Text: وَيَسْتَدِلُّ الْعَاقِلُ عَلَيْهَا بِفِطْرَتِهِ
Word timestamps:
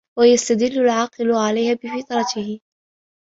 وَيَسْتَدِلُّ 0.19 0.81
الْعَاقِلُ 0.85 1.31
عَلَيْهَا 1.31 1.73
بِفِطْرَتِهِ 1.73 2.59